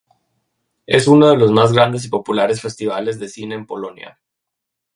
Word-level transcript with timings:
Es 0.87 1.07
uno 1.07 1.29
de 1.29 1.37
los 1.37 1.51
más 1.51 1.71
grandes 1.73 2.05
y 2.05 2.09
populares 2.09 2.59
festivales 2.59 3.19
de 3.19 3.27
cine 3.27 3.53
en 3.53 3.67
Polonia. 3.67 4.19